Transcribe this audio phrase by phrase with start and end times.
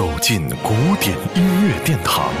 [0.00, 2.32] 走进古典音乐殿堂，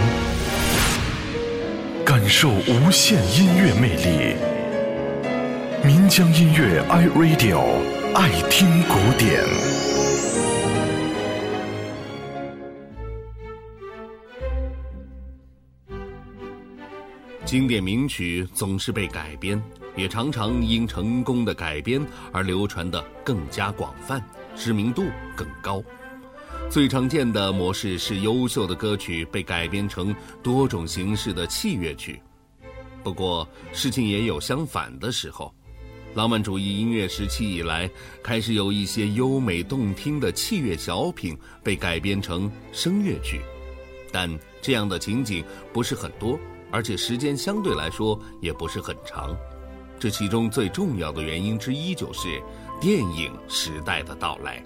[2.06, 4.34] 感受无限音乐魅力。
[5.84, 7.60] 民江音乐 iRadio
[8.14, 9.44] 爱听古典。
[17.44, 19.62] 经典名曲总是被改编，
[19.94, 22.00] 也常常因成功的改编
[22.32, 24.18] 而流传的更加广泛，
[24.56, 25.04] 知名度
[25.36, 25.84] 更高。
[26.70, 32.22] 最常见的模式是优秀的歌曲被改编成多种形式的器乐曲。
[33.02, 35.52] 不过，事情也有相反的时候。
[36.14, 37.90] 浪漫主义音乐时期以来，
[38.22, 43.40] 开始有一些优美动听的器乐小品被改编成声乐剧，
[44.12, 44.30] 但
[44.62, 46.38] 这样的情景不是很多，
[46.70, 49.36] 而且时间相对来说也不是很长。
[49.98, 52.40] 这其中最重要的原因之一就是
[52.80, 54.64] 电影时代的到来。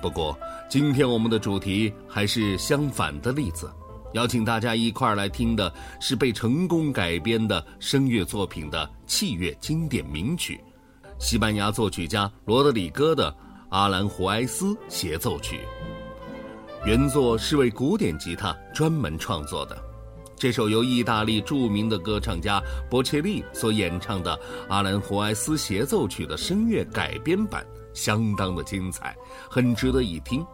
[0.00, 3.70] 不过，今天我们的主题还是相反的例子，
[4.14, 10.58] 邀请大家一块儿来听的是被成功改编的声乐作品的器乐经典名曲——
[11.20, 13.30] 西班牙作曲家罗德里戈的
[13.68, 15.56] 《阿兰胡埃斯协奏曲》。
[16.86, 19.76] 原作是为古典吉他专门创作的，
[20.34, 22.58] 这首由意大利著名的歌唱家
[22.88, 24.34] 波切利所演唱的
[24.66, 27.62] 《阿兰胡埃斯协奏曲》的声乐改编版。
[27.92, 29.16] 相当的精彩，
[29.50, 30.44] 很值得一听。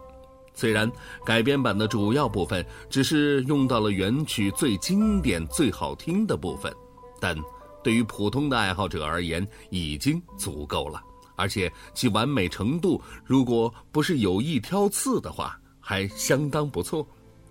[0.53, 0.91] 虽然
[1.23, 6.73] 改编版的主要部分只是用到了原曲最经典、最好听的部分，
[7.21, 7.37] 但
[7.83, 11.01] 对于普通的爱好者而言已经足够了。
[11.35, 17.07] 而且其完美程度，如果不是有意挑刺的话，还相当不错。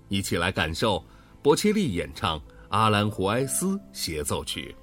[0.09, 1.05] 一起来感受
[1.41, 2.39] 波切利演唱
[2.71, 4.75] 《阿兰胡埃斯协奏曲》。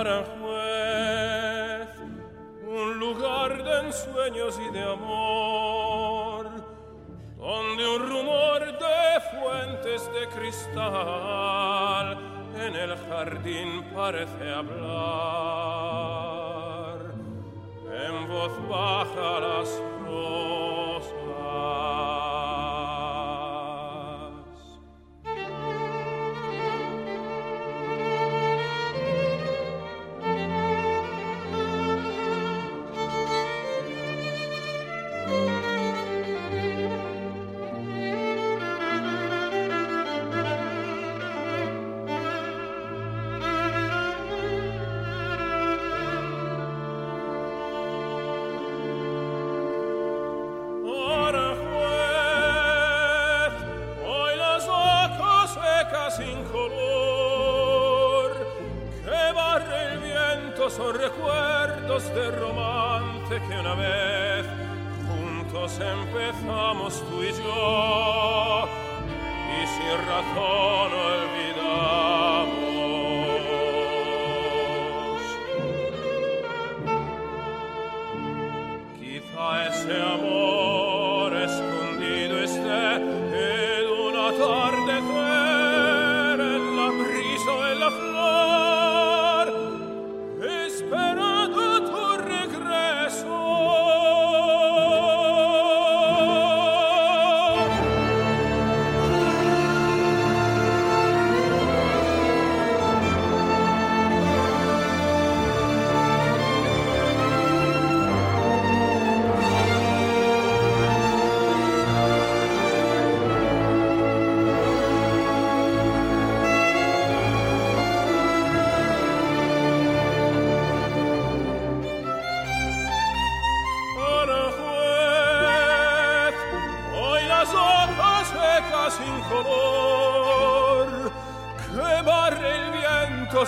[0.00, 1.88] Aranjuez,
[2.64, 6.50] un lugar de ensueños y de amor,
[7.36, 12.16] donde un rumor de fuentes de cristal
[12.64, 14.78] en el jardín parece hablar,
[18.06, 19.82] en voz baja las
[60.70, 64.46] son recuerdos de romance que una vez
[65.08, 68.68] juntos empezamos tú y yo
[69.56, 71.78] y sin razón olvidamos.
[79.00, 80.37] Quizá ese amor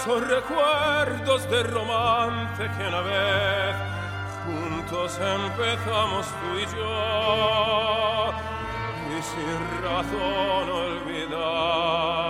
[0.05, 3.77] son recuerdos de romance que una vez
[4.45, 8.33] juntos empezamos tú y yo
[9.11, 12.30] y sin razón olvidamos.